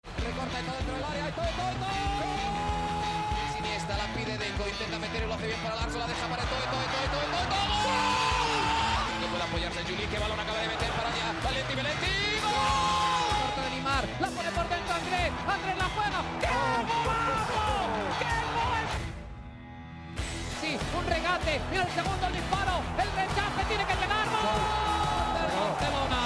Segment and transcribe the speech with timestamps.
[0.00, 1.28] Recorta y todo dentro del área.
[1.28, 1.92] y todo, todo, todo.
[3.52, 4.64] Siniestra la pide Deco.
[4.68, 5.98] Intenta meter y lo hace bien para Larso.
[5.98, 7.64] La deja para todo, todo, todo, todo, todo, todo.
[7.82, 9.20] ¡Gol!
[9.20, 10.06] Que puede apoyarse Juli.
[10.08, 11.26] Que balón acaba de meter para allá.
[11.44, 12.12] Valenti, Valenti.
[12.40, 12.56] ¡Gol!
[13.42, 14.04] Corta de Neymar.
[14.20, 15.30] La pone por dentro Andrés.
[15.44, 16.20] Andrés la juega.
[16.40, 17.60] ¡Qué golazo!
[18.22, 18.84] ¡Qué gol!
[20.60, 21.52] Sí, un regate.
[21.70, 22.74] Mira el segundo el disparo.
[22.96, 24.24] El rechace tiene que llegar.
[24.24, 24.56] ¡Gol!
[25.36, 26.21] Del Barcelona.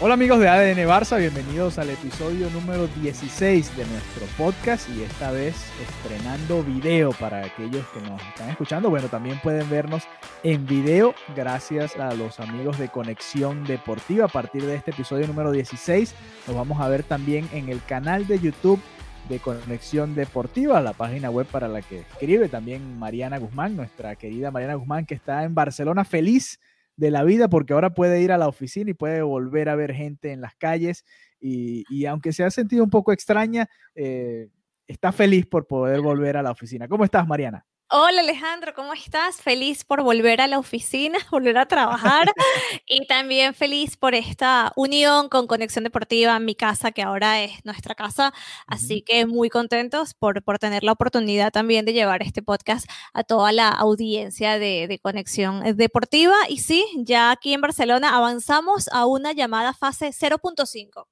[0.00, 5.30] Hola amigos de ADN Barça, bienvenidos al episodio número 16 de nuestro podcast y esta
[5.30, 8.90] vez estrenando video para aquellos que nos están escuchando.
[8.90, 10.02] Bueno, también pueden vernos
[10.42, 14.24] en video gracias a los amigos de Conexión Deportiva.
[14.24, 16.12] A partir de este episodio número 16
[16.48, 18.80] nos vamos a ver también en el canal de YouTube
[19.28, 24.50] de Conexión Deportiva, la página web para la que escribe también Mariana Guzmán, nuestra querida
[24.50, 26.58] Mariana Guzmán que está en Barcelona feliz
[26.96, 29.92] de la vida porque ahora puede ir a la oficina y puede volver a ver
[29.92, 31.04] gente en las calles
[31.40, 34.48] y, y aunque se ha sentido un poco extraña, eh,
[34.86, 36.88] está feliz por poder volver a la oficina.
[36.88, 37.66] ¿Cómo estás, Mariana?
[37.96, 39.40] Hola Alejandro, ¿cómo estás?
[39.40, 42.32] Feliz por volver a la oficina, volver a trabajar
[42.88, 47.94] y también feliz por esta unión con Conexión Deportiva, mi casa, que ahora es nuestra
[47.94, 48.34] casa.
[48.66, 53.22] Así que muy contentos por, por tener la oportunidad también de llevar este podcast a
[53.22, 56.34] toda la audiencia de, de Conexión Deportiva.
[56.48, 61.06] Y sí, ya aquí en Barcelona avanzamos a una llamada fase 0.5,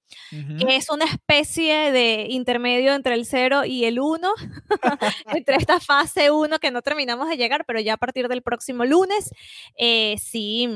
[0.58, 4.34] que es una especie de intermedio entre el 0 y el 1,
[5.26, 8.84] entre esta fase 1 que no terminamos de llegar, pero ya a partir del próximo
[8.84, 9.30] lunes,
[9.76, 10.68] eh, si,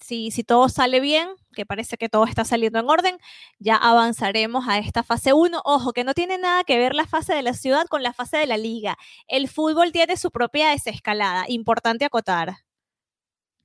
[0.00, 3.18] si, si todo sale bien, que parece que todo está saliendo en orden,
[3.58, 5.60] ya avanzaremos a esta fase 1.
[5.64, 8.38] Ojo, que no tiene nada que ver la fase de la ciudad con la fase
[8.38, 8.96] de la liga.
[9.28, 12.56] El fútbol tiene su propia desescalada, importante acotar.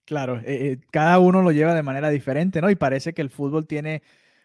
[0.06, 2.70] Claro, eh, eh, cada uno lo lleva de manera diferente, ¿no?
[2.70, 4.04] Y parece que el fútbol tiene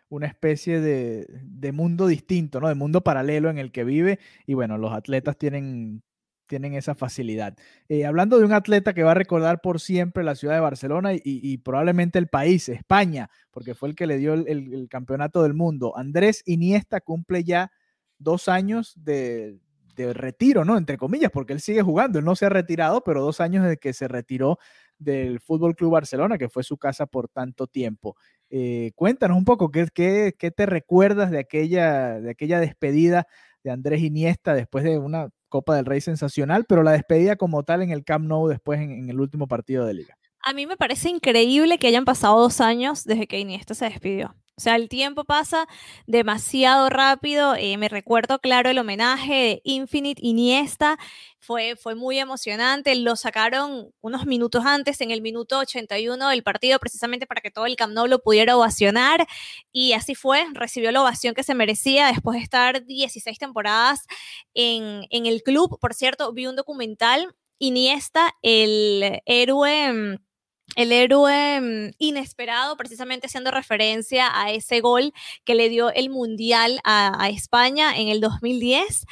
[0.09, 2.69] una especie de, de, mundo distinto, ¿no?
[2.69, 4.19] De mundo paralelo en el que vive.
[4.45, 6.03] Y bueno, los atletas tienen,
[6.53, 7.57] tienen esa facilidad.
[7.89, 11.13] Eh, hablando de un atleta que va a recordar por siempre la ciudad de Barcelona
[11.15, 15.97] y, probablemente el país, España, porque fue el que le dio el, campeonato del mundo.
[15.97, 17.73] Andrés Iniesta cumple ya
[18.19, 19.61] dos años de,
[19.97, 20.77] retiro, ¿no?
[20.77, 23.79] Entre comillas, porque él sigue jugando, él no se ha retirado, pero dos años desde
[23.79, 24.59] que se retiró
[24.99, 28.15] del Fútbol Club Barcelona, que fue su casa por tanto tiempo.
[28.51, 32.21] Eh, cuéntanos un poco, ¿qué, te recuerdas de aquella
[32.61, 33.27] despedida
[33.65, 37.83] de Andrés Iniesta después de una Copa del Rey sensacional, pero la despedida como tal
[37.83, 40.17] en el Camp Nou después en, el último partido de liga.
[40.41, 44.35] A mí me parece increíble que hayan pasado dos años desde que Iniesta se despidió.
[44.57, 45.67] O sea, el tiempo pasa
[46.07, 47.55] demasiado rápido.
[47.57, 50.99] Eh, me recuerdo, claro, el homenaje de Infinite Iniesta.
[51.39, 52.95] Fue, fue muy emocionante.
[52.95, 57.67] Lo sacaron unos minutos antes, en el minuto 81 del partido, precisamente para que todo
[57.67, 59.27] el Camp Nou lo pudiera ovacionar.
[59.73, 60.45] Y así fue.
[60.53, 64.07] Recibió la ovación que se merecía después de estar 16 temporadas
[64.55, 65.79] en, en el club.
[65.81, 67.35] Por cierto, vi un documental.
[67.59, 70.19] Iniesta, el héroe
[70.77, 75.13] el héroe inesperado, precisamente haciendo referencia a ese gol
[75.45, 79.07] que le dio el Mundial a, a, España en el 2010.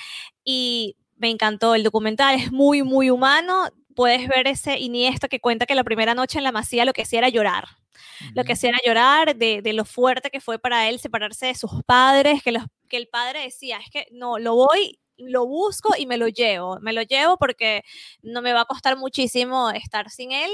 [0.44, 3.68] Y me encantó el documental, es muy, muy humano.
[3.94, 7.02] Puedes ver ese Iniesta que cuenta que la primera noche en la Masía lo que
[7.02, 7.64] hacía era llorar.
[7.64, 8.32] Uh -huh.
[8.36, 11.54] Lo que hacía era llorar de, de, lo fuerte que fue para él separarse de
[11.54, 15.94] sus padres, que, los, que el padre decía, es que no, lo voy lo busco
[15.98, 16.78] y me lo llevo.
[16.80, 17.82] Me lo llevo porque
[18.22, 20.50] no me va a costar muchísimo estar sin él.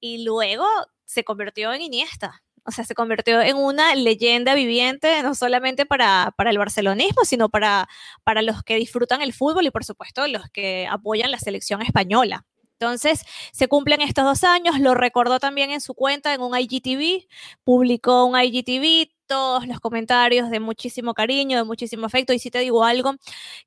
[0.00, 0.66] Y luego
[1.04, 2.42] se convirtió en Iniesta.
[2.64, 7.48] O sea, se convirtió en una leyenda viviente, no solamente para, para el barcelonismo, sino
[7.48, 7.88] para,
[8.22, 12.44] para los que disfrutan el fútbol y, por supuesto, los que apoyan la selección española.
[12.80, 17.28] Entonces, se cumplen estos dos años, lo recordó también en su cuenta en un IGTV,
[17.62, 22.32] publicó un IGTV, todos los comentarios de muchísimo cariño, de muchísimo afecto.
[22.32, 23.16] Y si te digo algo,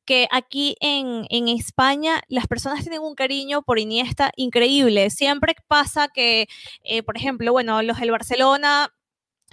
[0.03, 5.11] que aquí en, en España las personas tienen un cariño por Iniesta increíble.
[5.11, 6.47] Siempre pasa que,
[6.83, 8.91] eh, por ejemplo, bueno, los del Barcelona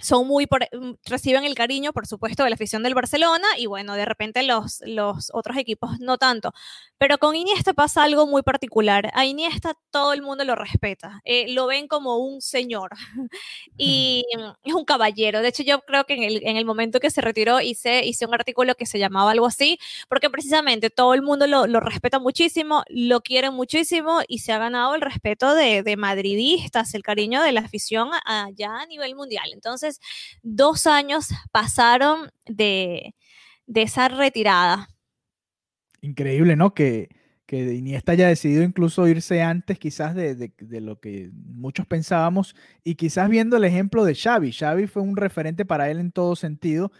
[0.01, 3.95] son muy mm, reciben el cariño, por supuesto, de la afición del Barcelona y bueno,
[3.95, 6.53] de repente los, los otros equipos no tanto.
[6.97, 9.09] Pero con Iniesta pasa algo muy particular.
[9.13, 12.91] A Iniesta todo el mundo lo respeta, eh, lo ven como un señor
[13.77, 14.23] y
[14.63, 15.41] es un caballero.
[15.41, 18.25] De hecho, yo creo que en el, en el momento que se retiró hice, hice
[18.25, 22.19] un artículo que se llamaba algo así, porque precisamente todo el mundo lo, lo respeta
[22.19, 27.41] muchísimo, lo quiere muchísimo y se ha ganado el respeto de, de madridistas, el cariño
[27.41, 29.49] de la afición allá a nivel mundial.
[29.53, 29.90] Entonces,
[30.41, 33.15] dos años pasaron de,
[33.73, 34.87] esa retirada.
[36.01, 36.73] Increíble, ¿no?
[36.73, 37.09] Que,
[37.45, 43.29] que Iniesta haya decidido incluso irse antes quizás de, lo que muchos pensábamos y quizás
[43.29, 44.51] viendo el ejemplo de Xavi.
[44.51, 46.91] Xavi fue un referente para él en todo sentido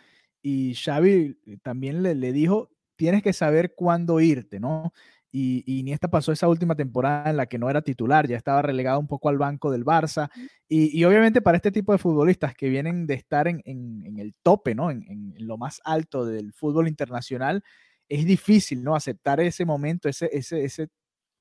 [0.42, 4.94] y Xavi también le, le dijo, tienes que saber cuándo irte, ¿no?
[5.32, 8.62] Y, y, Iniesta pasó esa última temporada en la que no era titular, ya estaba
[8.62, 10.30] relegado un poco al banco del Barça.
[10.68, 14.92] Y, obviamente para este tipo de futbolistas que vienen de estar en, el tope, ¿no?
[14.92, 17.64] En, lo más alto del fútbol internacional,
[18.10, 18.96] es difícil, ¿no?
[18.96, 20.90] Aceptar ese momento, ese, ese, ese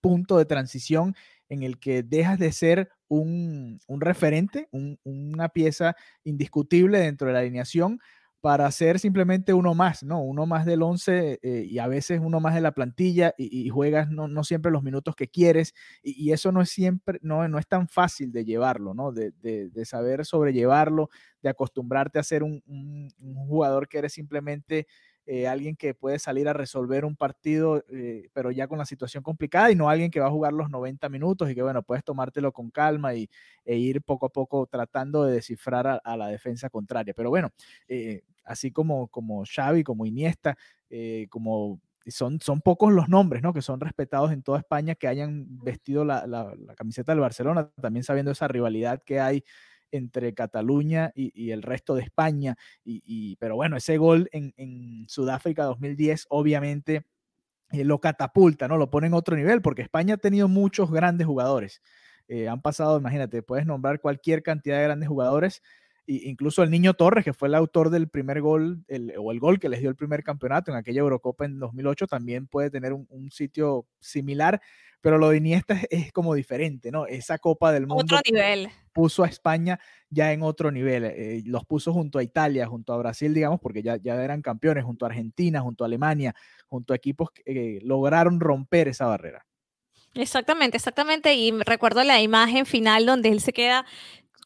[0.00, 1.14] punto de transición
[1.48, 4.69] en el que dejas de ser un, referente,
[5.02, 7.98] una pieza indiscutible dentro de la alineación
[8.40, 10.22] para ser simplemente uno más, ¿no?
[10.22, 14.10] Uno más del 11 eh, y a veces uno más de la plantilla y, juegas
[14.10, 17.66] no, no, siempre los minutos que quieres y, eso no es siempre, no, no es
[17.66, 19.12] tan fácil de llevarlo, ¿no?
[19.12, 21.10] De, de, saber sobrellevarlo,
[21.42, 23.08] de acostumbrarte a ser un
[23.48, 24.87] jugador que eres simplemente
[25.26, 29.22] eh, alguien que puede salir a resolver un partido, eh, pero ya con la situación
[29.22, 32.05] complicada y no alguien que va a jugar los 90 minutos y que, bueno, puedes
[32.05, 33.28] tomártelo con calma y,
[33.64, 37.14] e ir poco a poco tratando de descifrar a, la defensa contraria.
[37.14, 37.50] Pero bueno,
[37.88, 40.56] eh, así como, como Xavi, como Iniesta,
[41.28, 43.52] como son, son pocos los nombres, ¿no?
[43.52, 47.70] Que son respetados en toda España que hayan vestido la, la, la, camiseta del Barcelona,
[47.81, 49.44] también sabiendo esa rivalidad que hay
[49.92, 52.56] entre Cataluña y, el resto de España.
[52.84, 57.06] Y, pero bueno, ese gol en, Sudáfrica 2010 obviamente
[57.72, 58.76] eh, lo catapulta, ¿no?
[58.76, 61.82] Lo pone en otro nivel, porque España ha tenido muchos grandes jugadores.
[62.28, 65.62] Eh, han pasado, imagínate, puedes nombrar cualquier cantidad de grandes jugadores,
[66.12, 68.85] incluso el niño Torres, que fue el autor del primer gol,
[69.19, 72.47] o el gol que les dio el primer campeonato en aquella Eurocopa en 2008, también
[72.47, 74.61] puede tener un, un sitio similar
[75.01, 77.07] pero lo de Iniesta es, como diferente, ¿no?
[77.07, 78.69] Esa Copa del Mundo otro nivel.
[78.93, 79.79] puso a España
[80.09, 83.83] ya en otro nivel, eh, los puso junto a Italia, junto a Brasil, digamos, porque
[83.83, 86.35] ya, ya eran campeones, junto a Argentina, junto a Alemania,
[86.69, 89.47] junto a equipos que eh, lograron romper esa barrera.
[90.15, 91.35] Exactamente, exactamente.
[91.35, 93.87] Y recuerdo la imagen final donde él se queda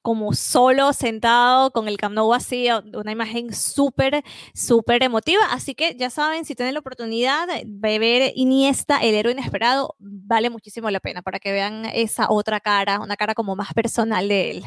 [0.04, 4.22] como solo sentado con el Camp Nou vacío, una imagen súper,
[4.52, 5.40] súper emotiva.
[5.50, 10.50] Así que ya saben, si tienen la oportunidad de ver Iniesta, el héroe inesperado, vale
[10.50, 14.50] muchísimo la pena para que vean esa otra cara, una cara como más personal de
[14.50, 14.64] él.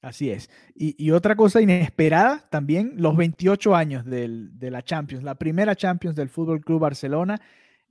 [0.00, 0.48] Así es.
[0.74, 6.16] Y, otra cosa inesperada también, los 28 años del, de la Champions, la primera Champions
[6.16, 7.38] del Fútbol Club Barcelona,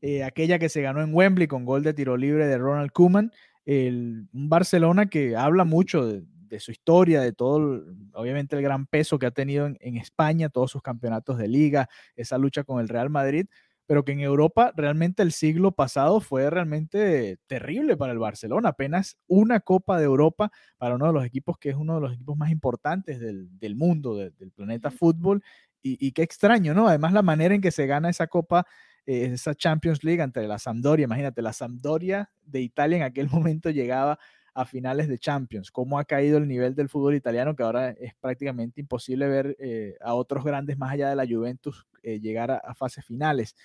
[0.01, 3.31] eh, aquella que se ganó en Wembley con gol de tiro libre de Ronald Koeman,
[3.67, 9.19] un Barcelona que habla mucho de, de su historia, de todo, obviamente el gran peso
[9.19, 13.09] que ha tenido en, España, todos sus campeonatos de liga, esa lucha con el Real
[13.09, 13.45] Madrid,
[13.85, 19.17] pero que en Europa realmente el siglo pasado fue realmente terrible para el Barcelona, apenas
[19.27, 22.37] una Copa de Europa para uno de los equipos que es uno de los equipos
[22.37, 25.43] más importantes del, mundo, del planeta fútbol,
[25.81, 26.89] y, qué extraño, ¿no?
[26.89, 28.65] Además la manera en que se gana esa Copa
[29.05, 31.05] eh, esa Champions League ante la Sampdoria.
[31.05, 34.19] Imagínate, la Sampdoria de Italia en aquel momento llegaba
[34.59, 38.13] a finales de Champions, cómo ha caído el nivel del fútbol italiano, que ahora es
[38.19, 42.73] prácticamente imposible ver eh, a otros grandes más allá de la Juventus eh, llegar a,
[42.75, 43.55] fases finales.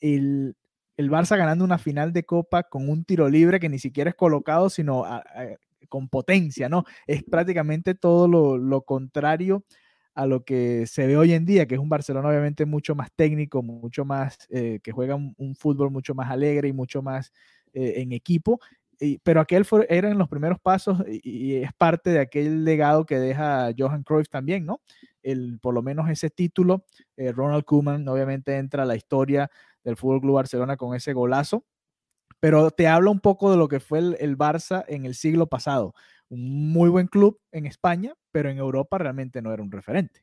[0.00, 0.56] El,
[0.96, 4.16] el, Barça ganando una final de Copa con un tiro libre que ni siquiera es
[4.16, 5.04] colocado, sino
[5.90, 6.84] con potencia, ¿no?
[7.06, 9.64] Es prácticamente todo lo, contrario
[10.14, 13.12] a lo que se ve hoy en día, que es un Barcelona obviamente mucho más
[13.14, 17.32] técnico, mucho más, eh, que juega un, fútbol mucho más alegre y mucho más
[17.74, 18.58] en equipo,
[19.22, 23.70] pero aquel fue, eran los primeros pasos y, es parte de aquel legado que deja
[23.76, 24.80] Johan Cruyff también, ¿no?
[25.22, 26.84] El, por lo menos ese título,
[27.16, 29.50] eh, Ronald Koeman obviamente entra a la historia
[29.84, 31.64] del Fútbol Club Barcelona con ese golazo,
[32.40, 35.94] pero te habla un poco de lo que fue el Barça en el siglo pasado.
[36.28, 40.20] Un muy buen club en España, pero en Europa realmente no era un referente.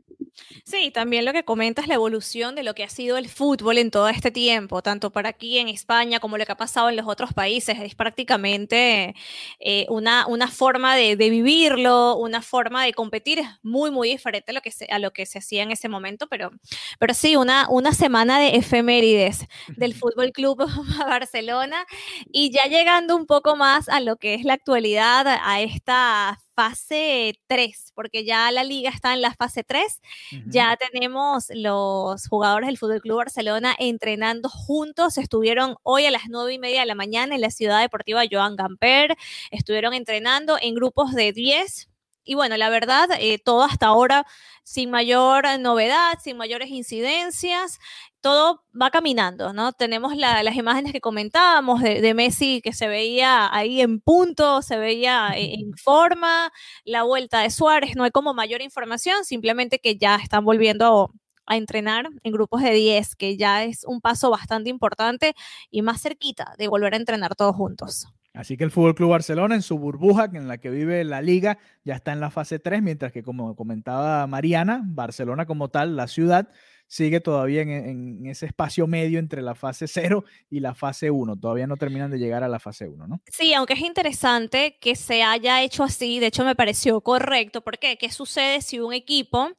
[0.64, 3.78] Sí, también lo que comenta es la evolución de lo que ha sido el fútbol
[3.78, 6.96] en todo este tiempo, tanto para aquí en España como lo que ha pasado en
[6.96, 7.78] los otros países.
[7.80, 9.16] Es prácticamente
[9.60, 13.44] eh, una, una forma de, vivirlo, una forma de competir.
[13.64, 16.28] Muy, muy diferente a lo que se, a lo que se hacía en ese momento,
[16.28, 16.52] pero,
[17.00, 20.66] pero sí, una, una semana de efemérides del Fútbol Club
[21.00, 21.86] Barcelona.
[22.32, 27.40] Y ya llegando un poco más a lo que es la actualidad, a esta fase
[27.48, 30.02] 3, porque ya la liga está en la fase 3.
[30.48, 35.18] Ya tenemos los jugadores del Fútbol Club Barcelona entrenando juntos.
[35.18, 38.56] Estuvieron hoy a las 9 y media de la mañana en la ciudad deportiva Joan
[38.56, 39.16] Gamper.
[39.52, 41.90] Estuvieron entrenando en grupos de 10
[42.28, 44.26] y bueno, la verdad, eh, todo hasta ahora
[44.64, 47.80] sin mayor novedad, sin mayores incidencias,
[48.26, 49.72] todo va caminando, ¿no?
[49.72, 55.30] Tenemos las imágenes que comentábamos de, Messi que se veía ahí en punto, se veía
[55.36, 56.52] e, en, forma,
[56.86, 61.12] la vuelta de Suárez, no hay como mayor información, simplemente que ya están volviendo
[61.46, 65.36] a entrenar en grupos de 10, que ya es un paso bastante importante
[65.70, 68.08] y más cerquita de volver a entrenar todos juntos.
[68.36, 71.58] Así que el Fútbol Club Barcelona en su burbuja en la que vive la liga
[71.84, 76.08] ya está en la fase 3, mientras que como comentaba Mariana, Barcelona como tal, la
[76.08, 76.50] ciudad,
[76.88, 81.38] sigue todavía en, ese espacio medio entre la fase 0 y la fase 1.
[81.38, 83.22] Todavía no terminan de llegar a la fase 1, ¿no?
[83.32, 87.62] Sí, aunque es interesante que se haya hecho así, de hecho me pareció correcto.
[87.62, 87.98] ¿Por qué?
[87.98, 89.50] ¿Qué sucede si un equipo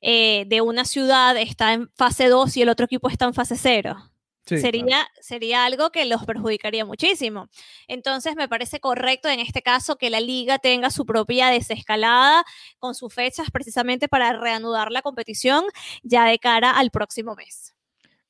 [0.00, 3.56] eh, de una ciudad está en fase 2 y el otro equipo está en fase
[3.56, 3.96] 0?
[4.44, 7.48] Sería, sería algo que los perjudicaría muchísimo.
[7.88, 12.44] Entonces, me parece correcto en este caso que la liga tenga su propia desescalada
[12.78, 15.64] con sus fechas precisamente para reanudar la competición
[16.02, 17.74] ya de cara al próximo mes.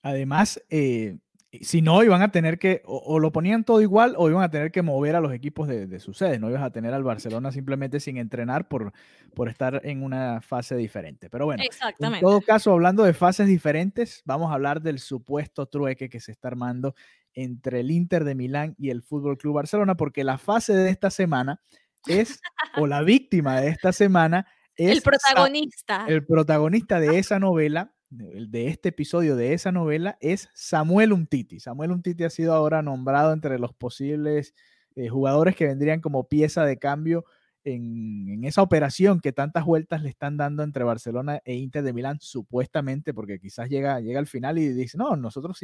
[0.02, 1.16] Además, eh,
[1.62, 4.72] si no, iban a tener que, o, lo ponían todo igual, o iban a tener
[4.72, 6.40] que mover a los equipos de, de sus sedes.
[6.40, 8.92] No ibas a tener al Barcelona simplemente sin entrenar por,
[9.34, 11.28] por estar en una fase diferente.
[11.30, 11.62] Pero bueno,
[11.98, 16.32] en todo caso, hablando de fases diferentes, vamos a hablar del supuesto trueque que se
[16.32, 16.94] está armando
[17.34, 21.10] entre el Inter de Milán y el Fútbol Club Barcelona, porque la fase de esta
[21.10, 21.60] semana
[22.06, 22.40] es,
[22.76, 24.46] o la víctima de esta semana
[24.76, 24.90] es.
[24.90, 26.04] El protagonista.
[26.08, 31.60] El protagonista de esa novela de este episodio de esa novela es Samuel Umtiti.
[31.60, 34.54] Samuel Umtiti ha sido ahora nombrado entre los posibles
[34.94, 37.24] eh, jugadores que vendrían como pieza de cambio
[37.64, 42.18] en, esa operación que tantas vueltas le están dando entre Barcelona e Inter de Milán,
[42.20, 45.58] supuestamente, porque quizás llega, llega al final y dice, no, nosotros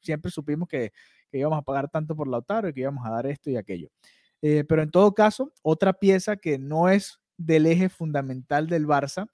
[0.00, 0.92] siempre, supimos que,
[1.32, 3.88] íbamos a pagar tanto por Lautaro y que íbamos a dar esto y aquello.
[4.42, 9.28] Eh, pero en todo caso, otra pieza que no es del eje fundamental del Barça,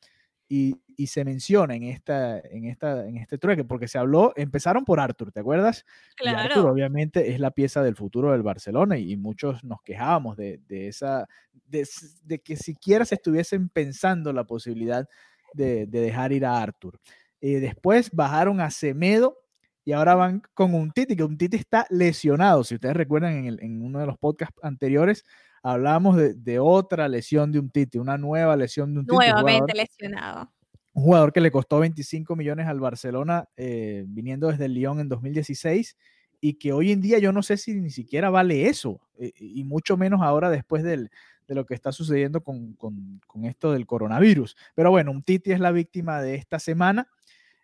[0.53, 5.01] y, se menciona en, esta, en, esta, en este trueque, porque se habló, empezaron por
[5.01, 5.87] Arthur, ¿te acuerdas?
[6.17, 6.39] Claro.
[6.39, 10.61] Y Arthur obviamente es la pieza del futuro del Barcelona y, muchos nos quejábamos de,
[10.69, 11.27] esa,
[11.65, 15.09] de, que siquiera se estuviesen pensando la posibilidad
[15.55, 17.01] de, dejar ir a Arthur.
[17.41, 19.39] Eh, después bajaron a Semedo
[19.85, 22.63] y ahora van con un Titi, que un Titi está lesionado.
[22.65, 25.25] Si ustedes recuerdan en, en uno de los podcasts anteriores,
[25.63, 29.17] hablábamos de, otra lesión de un Titi, una nueva lesión de un Titi.
[29.17, 30.51] Nuevamente lesionado.
[30.93, 35.09] Un jugador que le costó 25 millones al Barcelona eh, viniendo desde el Lyon en
[35.09, 35.97] 2016
[36.41, 39.63] y que hoy en día yo no sé si ni siquiera vale eso, eh, y
[39.65, 41.11] mucho menos ahora después del,
[41.47, 44.57] de lo que está sucediendo con, con, con, esto del coronavirus.
[44.75, 47.09] Pero bueno, un Titi es la víctima de esta semana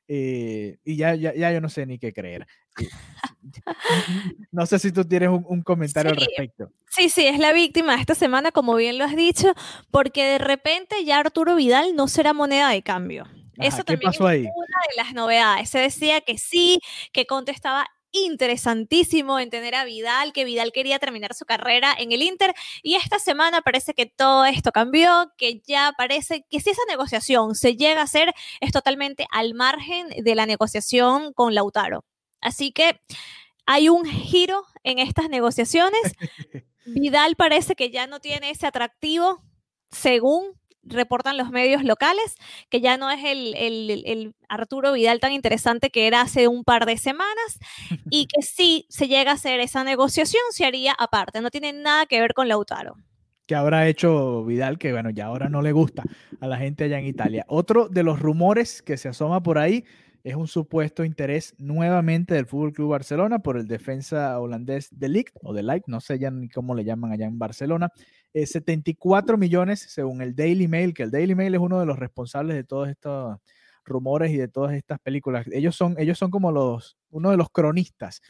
[0.08, 2.46] eh, y ya, ya, ya, yo no sé ni qué creer.
[4.52, 6.70] no sé si tú tienes un, comentario al respecto.
[6.90, 9.54] Sí, sí, es la víctima esta semana, como bien lo has dicho,
[9.90, 13.26] porque de repente ya Arturo Vidal no será moneda de cambio.
[13.58, 15.70] Eso también es una de las novedades.
[15.70, 16.78] Se decía que sí,
[17.12, 17.86] que contestaba
[18.25, 22.94] interesantísimo en tener a Vidal, que Vidal quería terminar su carrera en el Inter y
[22.94, 27.76] esta semana parece que todo esto cambió, que ya parece que si esa negociación se
[27.76, 32.04] llega a hacer es totalmente al margen de la negociación con Lautaro.
[32.40, 33.00] Así que
[33.66, 36.00] hay un giro en estas negociaciones.
[36.87, 39.42] Vidal parece que ya no tiene ese atractivo
[39.90, 40.52] según
[40.87, 42.37] reportan los medios locales,
[42.71, 46.97] que ya no es el, Arturo Vidal tan interesante que era hace un par de
[46.99, 47.59] semanas
[48.11, 52.07] y que si se llega a hacer esa negociación, se haría aparte, no tiene nada
[52.07, 52.95] que ver con Lautaro.
[53.47, 56.02] Que habrá hecho Vidal, que bueno, ya ahora no le gusta
[56.40, 57.45] a la gente allá en Italia.
[57.49, 59.85] Otro de los rumores que se asoma por ahí
[60.26, 65.37] es un supuesto interés nuevamente del Fútbol Club Barcelona por el defensa holandés de Ligt
[65.40, 67.93] o de Light, no sé ya ni cómo le llaman allá en Barcelona.
[68.45, 72.57] 74 millones según el Daily Mail, que el Daily Mail es uno de los responsables
[72.57, 73.38] de todos estos
[73.85, 75.47] rumores y de todas estas películas.
[75.52, 78.21] Ellos son, ellos son como los, uno de los cronistas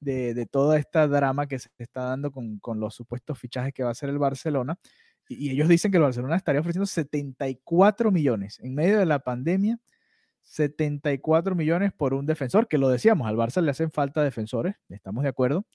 [0.00, 3.92] de, toda esta drama que se está dando con, los supuestos fichajes que va a
[3.92, 4.76] hacer el Barcelona.
[5.28, 9.20] Y, y ellos dicen que el Barcelona estaría ofreciendo 74 millones en medio de la
[9.20, 9.78] pandemia
[10.44, 15.22] 74 millones por un defensor, que lo decíamos, al Barça le hacen falta defensores, estamos
[15.22, 15.66] de acuerdo,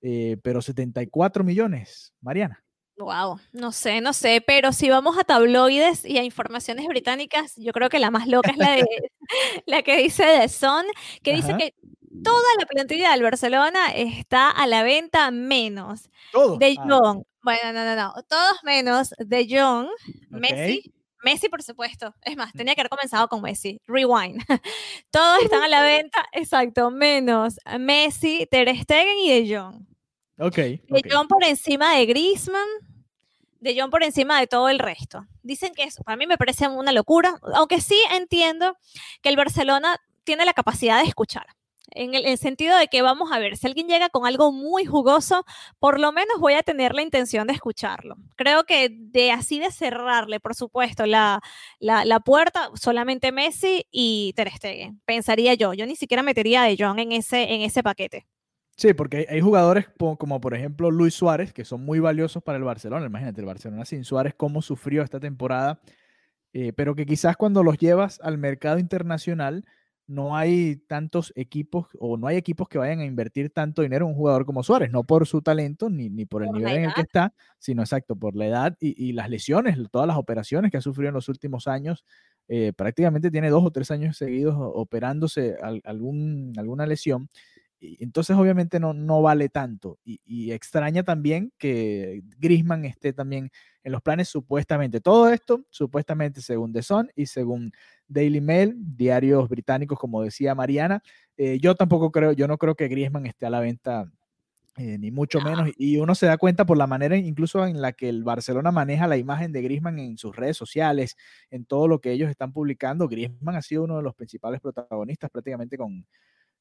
[0.00, 2.65] eh, pero 74 millones, Mariana.
[2.98, 7.72] Wow, no sé, no sé, pero si vamos a tabloides y a informaciones británicas, yo
[7.72, 8.84] creo que la más loca es la, de,
[9.66, 10.84] la que dice The Sun,
[11.22, 11.74] que dice que
[12.24, 16.08] toda la plantilla del Barcelona está a la venta menos.
[16.58, 18.14] De ah, Jong, Bueno, no, no, no.
[18.28, 19.88] Todos menos De Jong,
[20.30, 20.90] Messi.
[21.22, 22.14] Messi, por supuesto.
[22.22, 22.58] Es más, Mm.
[22.58, 23.78] tenía que haber comenzado con Messi.
[23.86, 24.42] Rewind.
[25.10, 29.86] Todos están a la venta, exacto, menos Messi, Ter Stegen y De Jong.
[30.38, 30.56] Ok.
[30.56, 31.06] De ok.
[31.12, 32.68] Jong por encima de Griezmann,
[33.66, 35.26] De Jong por encima de todo el resto.
[35.42, 38.76] Dicen que eso, para mí me parece una locura, aunque sí entiendo
[39.22, 41.46] que el Barcelona tiene la capacidad de escuchar.
[41.90, 44.52] En el, en el sentido de que vamos a ver, si alguien llega con algo
[44.52, 45.44] muy jugoso,
[45.78, 48.16] por lo menos voy a tener la intención de escucharlo.
[48.36, 51.40] Creo que de así de cerrarle, por supuesto, la,
[51.80, 55.74] la, la puerta, solamente Messi y Ter Stegen, pensaría yo.
[55.74, 58.26] Yo ni siquiera metería a De Jong en ese, en ese paquete.
[58.76, 59.86] Sí, porque hay, hay jugadores
[60.18, 63.06] como por ejemplo Luis Suárez, que son muy valiosos para el Barcelona.
[63.06, 65.80] Imagínate, el Barcelona sin Suárez, cómo sufrió esta temporada,
[66.52, 69.64] eh, pero que quizás cuando los llevas al mercado internacional
[70.08, 74.12] no hay tantos equipos o no hay equipos que vayan a invertir tanto dinero en
[74.12, 76.84] un jugador como Suárez, no por su talento ni, ni por el Por nivel en
[76.86, 80.70] el que está, sino exacto, por la edad y, y las lesiones, todas las operaciones
[80.70, 82.04] que ha sufrido en los últimos años.
[82.48, 87.28] eh, prácticamente tiene dos o tres años seguidos operándose al- algún, alguna lesión.
[87.78, 89.98] Y entonces obviamente no, no vale tanto.
[90.04, 93.50] Y, y extraña también que Griezmann esté también
[93.84, 95.00] en los planes supuestamente.
[95.00, 97.72] Todo esto supuestamente según The Sun y según
[98.08, 101.02] Daily Mail, diarios británicos como decía Mariana.
[101.36, 104.10] Eh, yo tampoco creo, yo no creo que Griezmann esté a la venta.
[104.78, 107.92] eh, ni mucho menos, y uno se da cuenta por la manera incluso en la
[107.92, 111.16] que el Barcelona maneja la imagen de Griezmann en sus redes sociales,
[111.50, 113.08] en todo lo que ellos están publicando.
[113.08, 116.06] Griezmann ha sido uno de los principales protagonistas prácticamente con,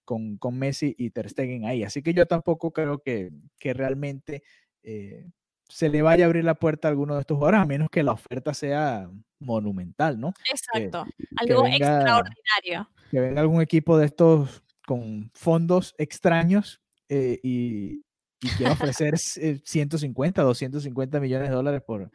[0.05, 1.83] con, con Messi y Ter Stegen ahí.
[1.83, 4.43] Así que yo tampoco creo que, que realmente
[4.83, 5.25] eh,
[5.67, 8.03] se le vaya a abrir la puerta a alguno de estos jugadores, a menos que
[8.03, 9.09] la oferta sea
[9.39, 10.33] monumental, ¿no?
[10.49, 11.05] Exacto.
[11.37, 12.89] Algo venga- extraordinario.
[13.11, 18.03] Que venga algún equipo de estos con fondos extraños eh, y,
[18.41, 22.11] y quiera ofrecer eh, 150, 250 millones de dólares por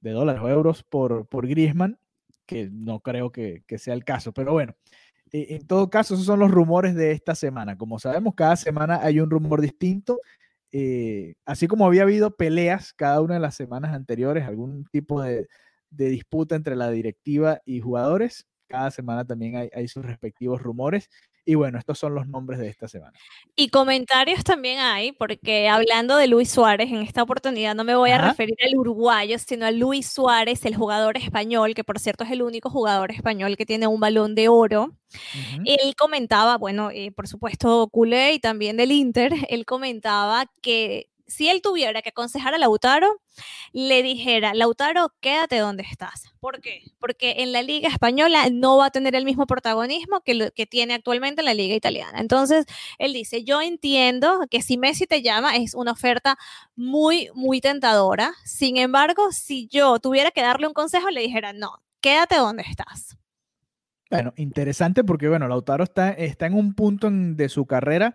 [0.00, 1.98] de dólares o euros por, por Griezmann,
[2.46, 4.32] que no creo que, que sea el caso.
[4.32, 4.92] Pero bueno, eh,
[5.32, 7.76] en todo caso, esos son los rumores de esta semana.
[7.76, 10.20] Como sabemos, cada semana hay un rumor distinto.
[10.72, 15.48] eh, así como había habido peleas cada una de las semanas anteriores, algún tipo de,
[15.90, 21.08] disputa entre la directiva y jugadores, cada semana también hay sus respectivos rumores.
[21.50, 23.18] Y bueno, estos son los nombres de esta semana.
[23.56, 28.10] Y comentarios también hay, porque hablando de Luis Suárez, en esta oportunidad no me voy
[28.10, 28.28] a Ajá.
[28.28, 32.42] referir al uruguayo, sino a Luis Suárez, el jugador español, que por cierto es el
[32.42, 34.90] único jugador español que tiene un balón de oro.
[35.14, 35.62] Ujú.
[35.64, 41.48] Él comentaba, bueno, eh, por supuesto, culé y también del Inter, él comentaba que si
[41.48, 43.20] él tuviera que aconsejar a Lautaro,
[43.72, 46.24] le dijera, Lautaro, quédate donde estás.
[46.40, 46.82] ¿Por qué?
[46.98, 51.42] Porque en la Liga Española no va a tener el mismo protagonismo que, tiene actualmente
[51.42, 52.18] en la Liga Italiana.
[52.18, 52.64] Entonces,
[52.98, 56.38] él dice, yo entiendo que si Messi te llama es una oferta
[56.74, 58.32] muy, muy tentadora.
[58.44, 63.18] Sin embargo, si yo tuviera que darle un consejo, le dijera, no, quédate donde estás.
[64.10, 68.14] Bueno, interesante porque, bueno, Lautaro está, está en un punto de su carrera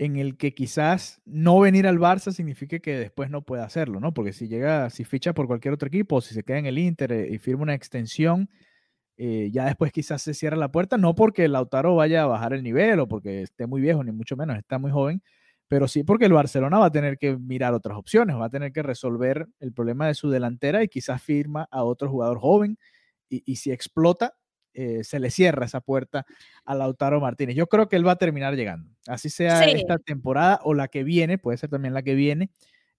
[0.00, 4.14] en el que quizás no venir al Barça signifique que después no pueda hacerlo, ¿no?
[4.14, 7.12] Porque si llega, si ficha por cualquier otro equipo, si se queda en el Inter
[7.12, 8.48] eh, y firma una extensión,
[9.18, 12.62] eh, ya después quizás se cierra la puerta, no porque Lautaro vaya a bajar el
[12.62, 15.22] nivel o porque esté muy viejo, ni mucho menos, está muy joven,
[15.68, 18.72] pero sí porque el Barcelona va a tener que mirar otras opciones, va a tener
[18.72, 22.78] que resolver el problema de su delantera y quizás firma a otro jugador joven
[23.28, 24.34] y si explota,
[24.74, 26.26] eh, se le cierra esa puerta
[26.64, 27.56] a Lautaro Martínez.
[27.56, 29.70] Yo creo que él va a terminar llegando, así sea Sí.
[29.76, 32.50] esta temporada o la que viene, puede ser también la que viene,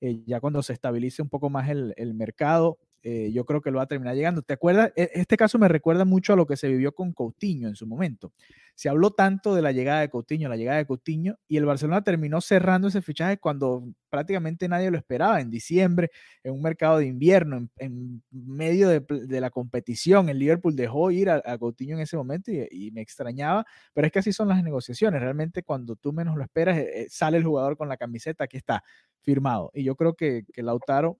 [0.02, 3.70] eh, ya cuando se estabilice un poco más el, el mercado, eh, yo creo que
[3.70, 4.42] él va a terminar llegando.
[4.42, 4.92] ¿Te acuerdas?
[4.96, 7.88] E- Este caso me recuerda mucho a lo que se vivió con Coutinho en su
[7.88, 8.34] momento.
[8.76, 12.04] Se habló tanto de la llegada de Coutinho, la llegada de Coutinho, y el Barcelona
[12.04, 16.10] terminó cerrando ese fichaje cuando prácticamente nadie lo esperaba, en diciembre,
[16.44, 20.30] en un mercado de invierno, en, en medio de, de la competición.
[20.30, 24.08] El Liverpool dejó ir a, a Coutinho en ese momento y, y me extrañaba, pero
[24.08, 25.22] es que así son las negociaciones.
[25.22, 28.58] Realmente cuando tú menos lo esperas, eh, eh, sale el jugador con la camiseta, aquí
[28.58, 28.84] está,
[29.22, 29.70] firmado.
[29.74, 31.20] Y yo creo que, que Lautaro,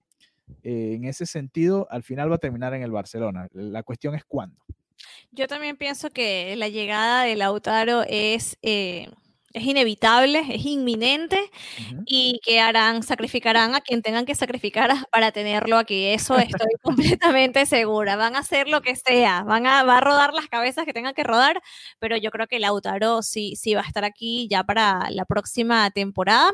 [0.62, 3.48] eh, en ese sentido, al final va a terminar en el Barcelona.
[3.52, 4.62] La cuestión es cuándo.
[5.30, 9.08] Yo también pienso que la llegada de Lautaro es, eh,
[9.52, 11.50] es inevitable, es inminente
[12.06, 16.06] y que harán, sacrificarán a quien tengan que sacrificar para tenerlo aquí.
[16.06, 18.16] Eso estoy completamente segura.
[18.16, 21.14] Van a hacer lo que sea, van a, va a rodar las cabezas que tengan
[21.14, 21.62] que rodar,
[21.98, 25.90] pero yo creo que Lautaro sí, sí va a estar aquí ya para la próxima
[25.90, 26.50] temporada,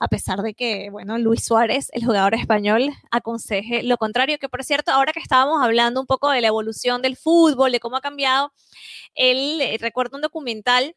[0.00, 4.64] a pesar de que, bueno, Luis Suárez, el jugador español, aconseje lo contrario, que por
[4.64, 8.00] cierto, ahora que estábamos hablando un poco de la evolución del fútbol, de cómo ha
[8.00, 8.52] cambiado,
[9.14, 10.94] él, eh, recuerdo un documental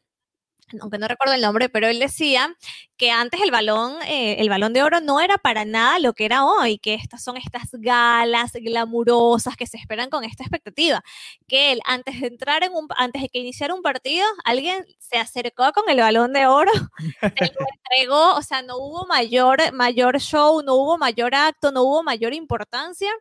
[0.80, 2.56] aunque no recuerdo el nombre, pero él decía
[2.96, 6.24] que antes el balón, eh, el balón de oro no era para nada lo que
[6.24, 11.02] era hoy, que estas son estas galas glamurosas que se esperan con esta expectativa.
[11.46, 15.18] Que él, antes de entrar en un, antes de que iniciara un partido, alguien se
[15.18, 16.72] acercó con el balón de oro,
[17.20, 21.82] se lo entregó, o sea, no hubo mayor, mayor show, no hubo mayor acto, no
[21.82, 23.12] hubo mayor importancia.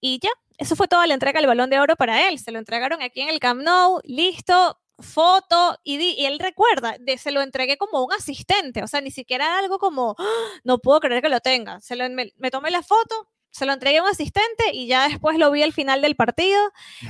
[0.00, 2.38] Y ya, eso fue toda la entrega del balón de oro para él.
[2.38, 7.30] Se lo entregaron aquí en el Camp Nou, listo, foto y, él recuerda, de, se
[7.30, 10.24] lo entregué como un asistente, o sea, ni siquiera algo como, ¡Ah!
[10.64, 11.80] no puedo creer que lo tenga.
[11.80, 15.38] Se lo, me, tomé la foto, se lo entregué a un asistente y ya después
[15.38, 16.58] lo vi al final del partido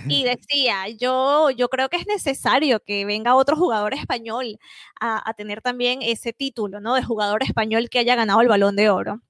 [0.09, 4.59] y decía, yo, yo creo que es necesario que venga otro jugador español
[5.01, 6.95] a, tener también ese título, ¿no?
[6.95, 9.21] De jugador español que haya ganado el balón de oro.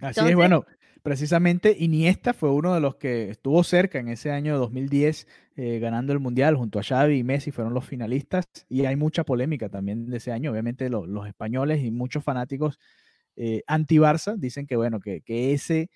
[0.00, 0.64] Así es, bueno,
[1.08, 6.12] precisamente Iniesta fue uno de los que estuvo cerca en ese año 2010 eh, ganando
[6.12, 10.10] el Mundial junto a Xavi y Messi fueron los finalistas y hay mucha polémica también
[10.10, 10.50] de ese año.
[10.50, 12.78] Obviamente los españoles y muchos fanáticos
[13.36, 15.88] eh, anti-Barça dicen que bueno, que, ese,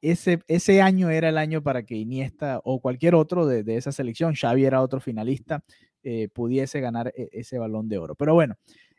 [0.00, 4.34] ese, ese año era el año para que Iniesta o cualquier otro de, esa selección,
[4.34, 5.62] Xavi era otro finalista,
[6.02, 8.14] eh, pudiese ganar ese balón de oro.
[8.14, 8.54] Pero bueno,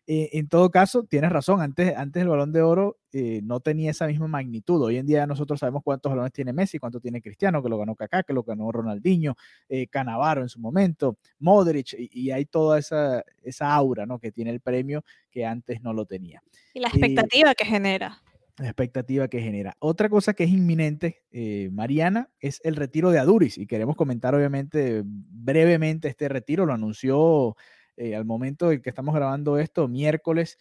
[0.07, 3.89] eh, en todo caso, tienes razón, antes, antes el balón de oro eh, no tenía
[3.89, 4.83] esa misma magnitud.
[4.83, 7.95] Hoy en día nosotros sabemos cuántos balones tiene Messi, cuánto tiene Cristiano, que lo ganó
[7.95, 9.35] Kaká, que lo ganó Ronaldinho,
[9.67, 14.19] eh, Canavaro en su momento, Modric, y, hay toda esa, esa aura ¿no?
[14.19, 16.43] que tiene el premio que antes no lo tenía.
[16.75, 18.21] Y la expectativa que genera.
[18.57, 19.75] La expectativa que genera.
[19.79, 21.23] Otra cosa que es inminente,
[21.71, 27.57] Mariana, es el retiro de Aduris, y queremos comentar obviamente brevemente este retiro, lo anunció
[27.97, 30.57] eh, al momento en que estamos grabando esto, miércoles,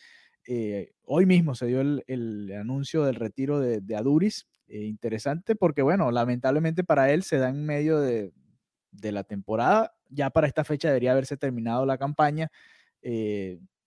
[0.47, 4.47] eh, hoy mismo se dio el, anuncio del retiro de, Aduris.
[4.67, 8.33] Eh, interesante porque, bueno, lamentablemente para él se da en medio de,
[9.03, 9.95] la temporada.
[10.09, 12.51] Ya para esta fecha debería haberse terminado la campaña.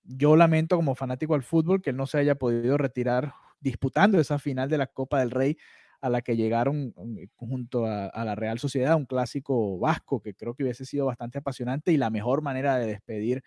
[0.04, 4.38] yo lamento como fanático al fútbol que él no se haya podido retirar disputando esa
[4.40, 5.58] final de la Copa del Rey
[6.02, 10.54] a la que llegaron eh, junto a, la Real Sociedad, un clásico vasco que creo
[10.54, 13.44] que hubiese sido bastante apasionante y la mejor manera de despedir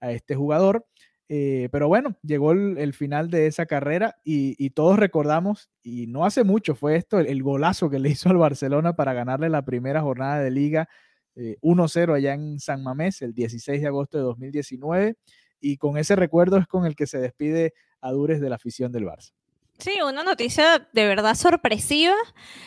[0.00, 0.86] a este jugador.
[1.28, 6.42] Eh, pero bueno, llegó el, final de esa carrera y, todos recordamos, y no hace
[6.42, 10.40] mucho fue esto, el, golazo que le hizo al Barcelona para ganarle la primera jornada
[10.40, 10.88] de liga
[11.36, 15.16] 1-0 eh, allá en San Mamés el 16 de agosto de 2019.
[15.60, 18.90] Y con ese recuerdo es con el que se despide a Dures de la afición
[18.90, 19.32] del Barça.
[19.80, 22.14] Sí, una noticia de verdad sorpresiva,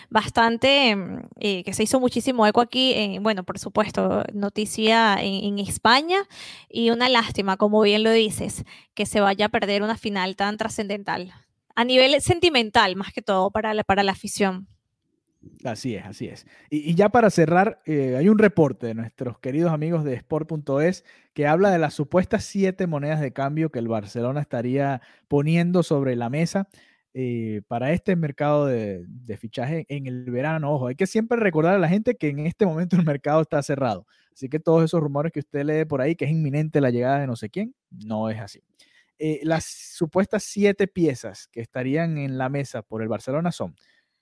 [0.09, 6.17] bastante, mm, eh, que se hizo muchísimo eco aquí, bueno, por supuesto, noticia en, España
[6.69, 8.63] y una lástima, como bien lo dices,
[8.95, 11.31] que se vaya a perder una final tan trascendental,
[11.75, 14.67] a nivel sentimental más que todo para la, para la afición.
[15.63, 16.47] Así es, así es.
[16.69, 21.47] Y, ya para cerrar, eh, hay un reporte de nuestros queridos amigos de Sport.es que
[21.47, 26.29] habla de las supuestas siete monedas de cambio que el Barcelona estaría poniendo sobre la
[26.29, 26.69] mesa
[27.15, 29.05] eh, para este mercado de,
[29.37, 30.73] fichaje en el verano.
[30.73, 33.61] Ojo, hay que siempre recordar a la gente que en este momento el mercado está
[33.61, 34.07] cerrado.
[34.33, 37.19] Así que todos esos rumores que usted lee por ahí, que es inminente la llegada
[37.19, 38.61] de no sé quién, no es así.
[39.19, 43.75] Eh, las supuestas siete piezas que estarían en la mesa por el Barcelona son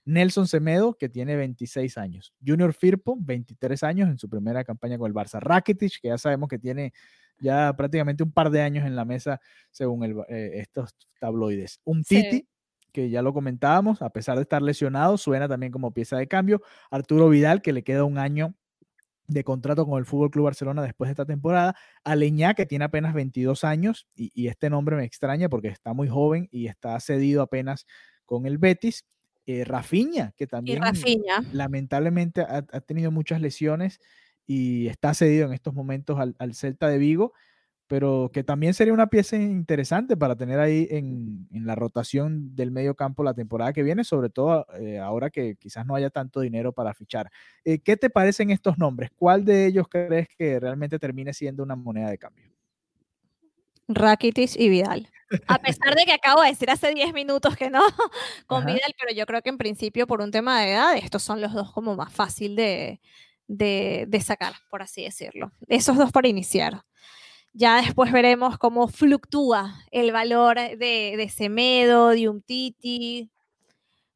[0.04, 5.08] Nelson Semedo, que tiene 26 años, Junior Firpo, 23 años en su primera campaña con
[5.08, 6.92] el Barça, Rakitic, que ya sabemos que tiene
[7.40, 9.40] ya prácticamente un par de años en la mesa
[9.72, 11.80] según eh, estos tabloides.
[11.84, 12.48] Un Titi,
[12.92, 16.62] que ya lo comentábamos, a pesar de estar lesionado, suena también como pieza de cambio.
[16.90, 18.56] Arturo Vidal, que le queda un año
[19.28, 21.76] de contrato con el Fútbol Club Barcelona después de esta temporada.
[22.04, 26.48] Aleñá, que tiene apenas 22 años, y, este nombre me extraña porque está muy joven
[26.52, 27.86] y está cedido apenas
[28.26, 29.06] con el Betis.
[29.48, 30.82] Eh, Rafinha, que también
[31.52, 34.00] lamentablemente ha, tenido muchas lesiones
[34.46, 37.34] y está cedido en estos momentos al, al Celta de Vigo
[37.92, 42.96] pero que también sería una pieza interesante para tener ahí en, la rotación del medio
[42.96, 46.72] campo la temporada que viene, sobre todo eh, ahora que quizás no haya tanto dinero
[46.72, 47.30] para fichar.
[47.66, 49.12] Eh, ¿Qué te parecen estos nombres?
[49.14, 52.46] ¿Cuál de ellos crees que realmente termine siendo una moneda de cambio?
[53.90, 55.10] Rakitic y Vidal.
[55.48, 57.82] A pesar de que acabo de decir hace 10 minutos que no
[58.48, 61.42] con Vidal, pero yo creo que en principio por un tema de edad, estos son
[61.42, 63.02] los dos como más fácil de,
[63.50, 65.52] de sacar, por así decirlo.
[65.68, 66.86] Esos dos para iniciar.
[67.54, 73.30] Ya después veremos cómo fluctúa el valor de, de Semedo, de Umtiti.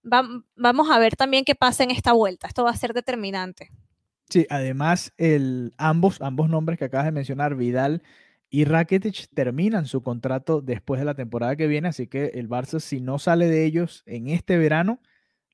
[0.03, 2.47] vamos a ver también qué pasa en esta vuelta.
[2.47, 3.71] Esto va a ser determinante.
[4.29, 8.01] Sí, además, el, ambos, ambos nombres que acabas de mencionar, Vidal
[8.49, 12.79] y Rakitic, terminan su contrato después de la temporada que viene, así que el Barça,
[12.79, 14.99] si no sale de ellos en este verano,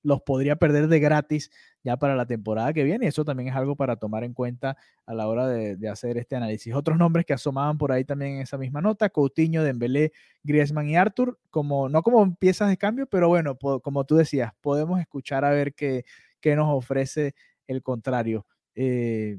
[0.03, 1.51] los podría perder de gratis
[1.83, 3.07] ya para la temporada que viene.
[3.07, 6.73] Eso también es algo para tomar en cuenta a la hora de, hacer este análisis.
[6.73, 10.11] Otros nombres que asomaban por ahí también en esa misma nota, Coutinho, Dembélé,
[10.43, 14.99] Griezmann y Arthur, como, no como piezas de cambio, pero bueno, como tú decías, podemos
[14.99, 16.05] escuchar a ver qué,
[16.39, 17.35] qué nos ofrece
[17.67, 18.45] el contrario.
[18.75, 19.37] Eh,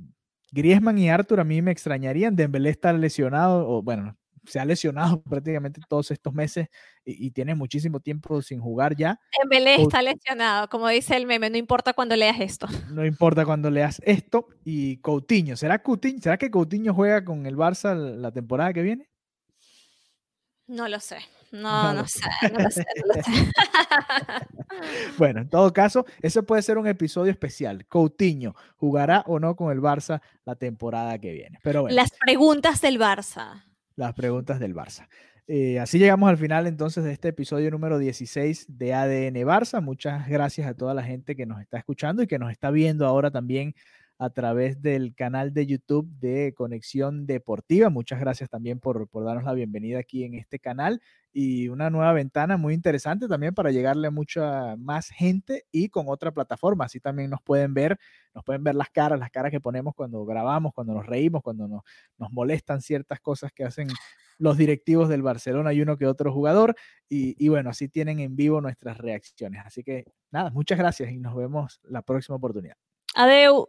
[0.52, 2.36] Griezmann y Arthur a mí me extrañarían.
[2.36, 6.68] Dembélé está lesionado, o bueno, se ha lesionado prácticamente todos estos meses
[7.04, 9.18] y, tiene muchísimo tiempo sin jugar ya.
[9.40, 12.66] Dembélé está lesionado, como dice el meme, no importa cuando leas esto.
[12.92, 14.48] No importa cuando leas esto.
[14.64, 19.08] Y Coutinho, ¿será, Coutinho, ¿será que Coutinho juega con el Barça la temporada que viene?
[20.66, 21.18] No lo sé.
[21.52, 23.52] No, no, sé, no lo sé, no lo sé.
[25.18, 27.86] bueno, en todo caso, ese puede ser un episodio especial.
[27.86, 31.58] Coutinho, ¿jugará o no con el Barça la temporada que viene?
[31.62, 33.64] Pero Las preguntas del Barça.
[33.96, 35.08] Las preguntas del Barça.
[35.48, 39.82] Eh, así llegamos al final entonces de este episodio número 16 de ADN Barça.
[39.82, 43.06] Muchas gracias a toda la gente que nos está escuchando y que nos está viendo
[43.06, 43.74] ahora también
[44.18, 47.90] a través del canal de YouTube de Conexión Deportiva.
[47.90, 51.00] Muchas gracias también por, por darnos la bienvenida aquí en este canal
[51.32, 56.04] y una nueva ventana muy interesante también para llegarle a mucha más gente y con
[56.08, 56.84] otra plataforma.
[56.84, 57.98] Así también nos pueden ver,
[58.34, 61.68] nos pueden ver las caras, las caras que ponemos cuando grabamos, cuando nos reímos, cuando
[61.68, 61.82] nos,
[62.18, 63.88] nos molestan ciertas cosas que hacen
[64.38, 66.74] los directivos del Barcelona y uno que otro jugador.
[67.08, 69.62] Y, y, bueno, así tienen en vivo nuestras reacciones.
[69.64, 72.76] Así que nada, muchas gracias y nos vemos la próxima oportunidad.
[73.14, 73.68] Adeu.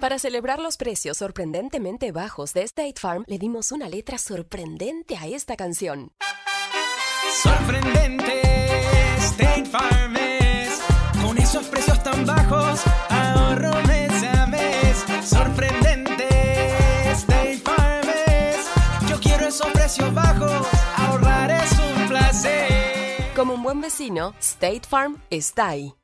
[0.00, 5.26] Para celebrar los precios sorprendentemente bajos de State Farm, le dimos una letra sorprendente a
[5.26, 6.12] esta canción.
[7.42, 8.42] Sorprendente,
[23.74, 26.03] buen vecino, State Farm está ahí.